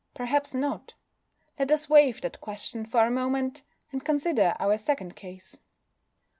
[0.15, 0.95] Perhaps not.
[1.59, 3.61] Let us waive that question for a moment,
[3.91, 5.59] and consider our second case.